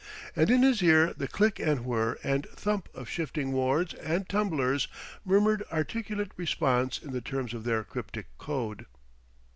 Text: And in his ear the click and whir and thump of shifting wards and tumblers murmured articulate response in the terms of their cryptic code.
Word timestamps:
And 0.35 0.49
in 0.49 0.63
his 0.63 0.81
ear 0.81 1.13
the 1.15 1.27
click 1.27 1.59
and 1.59 1.85
whir 1.85 2.17
and 2.23 2.47
thump 2.49 2.89
of 2.91 3.07
shifting 3.07 3.51
wards 3.51 3.93
and 3.93 4.27
tumblers 4.27 4.87
murmured 5.23 5.63
articulate 5.71 6.31
response 6.37 6.97
in 6.99 7.11
the 7.11 7.21
terms 7.21 7.53
of 7.53 7.65
their 7.65 7.83
cryptic 7.83 8.35
code. 8.39 8.87